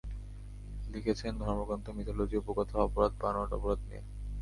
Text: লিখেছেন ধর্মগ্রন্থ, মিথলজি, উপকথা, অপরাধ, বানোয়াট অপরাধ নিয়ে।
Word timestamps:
লিখেছেন 0.87 1.33
ধর্মগ্রন্থ, 1.39 1.85
মিথলজি, 1.89 2.35
উপকথা, 2.37 2.77
অপরাধ, 2.79 3.11
বানোয়াট 3.21 3.51
অপরাধ 3.53 3.79
নিয়ে। 3.87 4.01